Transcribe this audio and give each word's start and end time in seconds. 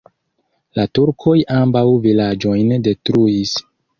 La 0.79 0.85
turkoj 0.99 1.35
ambaŭ 1.57 1.85
vilaĝojn 2.07 2.73
detruis. 2.89 3.55